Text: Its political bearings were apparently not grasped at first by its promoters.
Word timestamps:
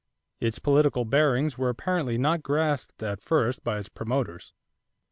Its 0.39 0.57
political 0.57 1.05
bearings 1.05 1.59
were 1.59 1.69
apparently 1.69 2.17
not 2.17 2.41
grasped 2.41 3.03
at 3.03 3.21
first 3.21 3.63
by 3.63 3.77
its 3.77 3.87
promoters. 3.89 4.51